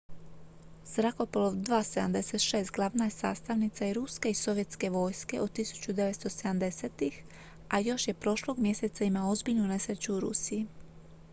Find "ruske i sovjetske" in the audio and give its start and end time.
3.97-4.89